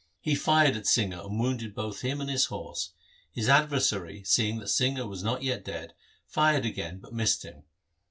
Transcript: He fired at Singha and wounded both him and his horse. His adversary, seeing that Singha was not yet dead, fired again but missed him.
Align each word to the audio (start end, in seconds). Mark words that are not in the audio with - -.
He 0.19 0.33
fired 0.33 0.75
at 0.75 0.87
Singha 0.87 1.23
and 1.25 1.39
wounded 1.39 1.75
both 1.75 2.01
him 2.01 2.21
and 2.21 2.27
his 2.27 2.45
horse. 2.45 2.93
His 3.31 3.47
adversary, 3.47 4.23
seeing 4.23 4.57
that 4.57 4.69
Singha 4.69 5.05
was 5.05 5.21
not 5.23 5.43
yet 5.43 5.63
dead, 5.63 5.93
fired 6.25 6.65
again 6.65 6.97
but 6.97 7.13
missed 7.13 7.43
him. 7.45 7.65